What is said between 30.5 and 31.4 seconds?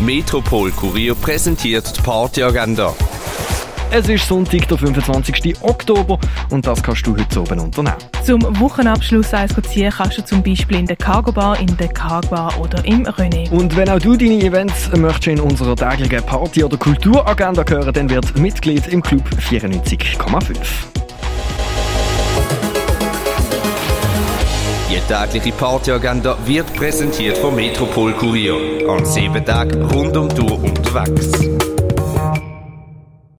unterwegs.